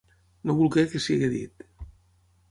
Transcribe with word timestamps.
No 0.45 0.53
voler 0.61 0.85
que 0.93 1.01
sigui 1.07 1.29
dit. 1.33 1.67